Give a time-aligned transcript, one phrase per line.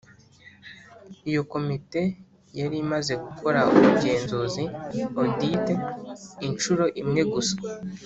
[1.29, 2.01] iyo Komite
[2.59, 4.63] yari imaze gukora ubugenzuzi
[5.19, 5.65] audit
[6.47, 7.55] inshuro imwe gusa